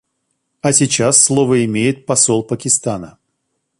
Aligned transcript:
А 0.63 0.73
сейчас 0.73 1.23
слово 1.23 1.63
имеет 1.63 2.07
посол 2.07 2.41
Пакистана. 2.41 3.19